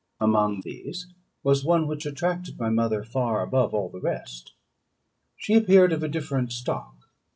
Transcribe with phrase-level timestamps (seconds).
[0.19, 4.53] Among these there was one which attracted my mother far above all the rest.
[5.37, 6.95] She appeared of a different stock.